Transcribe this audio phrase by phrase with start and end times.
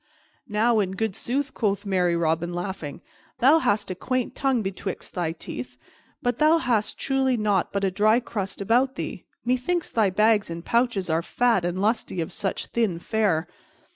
[0.49, 3.01] "Now, in good sooth," quoth merry Robin, laughing,
[3.37, 5.77] "thou hast a quaint tongue betwixt thy teeth.
[6.23, 9.25] But hast thou truly nought but a dry crust about thee?
[9.45, 13.47] Methinks thy bags and pouches are fat and lusty for such thin fare."